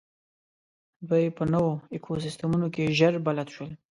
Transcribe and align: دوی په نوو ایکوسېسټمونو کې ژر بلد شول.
دوی 1.09 1.25
په 1.37 1.43
نوو 1.53 1.71
ایکوسېسټمونو 1.93 2.67
کې 2.75 2.93
ژر 2.97 3.13
بلد 3.25 3.47
شول. 3.55 3.71